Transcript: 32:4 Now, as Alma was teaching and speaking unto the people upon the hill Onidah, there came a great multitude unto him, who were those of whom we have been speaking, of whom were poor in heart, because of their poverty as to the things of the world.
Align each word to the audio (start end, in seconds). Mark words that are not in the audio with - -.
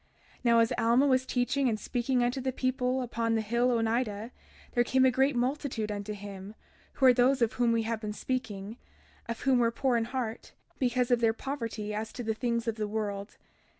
32:4 0.37 0.39
Now, 0.45 0.57
as 0.61 0.73
Alma 0.79 1.05
was 1.05 1.27
teaching 1.27 1.69
and 1.69 1.79
speaking 1.79 2.23
unto 2.23 2.41
the 2.41 2.51
people 2.51 3.03
upon 3.03 3.35
the 3.35 3.41
hill 3.41 3.67
Onidah, 3.69 4.31
there 4.71 4.83
came 4.83 5.05
a 5.05 5.11
great 5.11 5.35
multitude 5.35 5.91
unto 5.91 6.13
him, 6.13 6.55
who 6.93 7.05
were 7.05 7.13
those 7.13 7.39
of 7.43 7.53
whom 7.53 7.71
we 7.71 7.83
have 7.83 8.01
been 8.01 8.11
speaking, 8.11 8.77
of 9.29 9.41
whom 9.41 9.59
were 9.59 9.69
poor 9.69 9.97
in 9.97 10.05
heart, 10.05 10.53
because 10.79 11.11
of 11.11 11.19
their 11.19 11.33
poverty 11.33 11.93
as 11.93 12.11
to 12.13 12.23
the 12.23 12.33
things 12.33 12.67
of 12.67 12.77
the 12.77 12.87
world. 12.87 13.37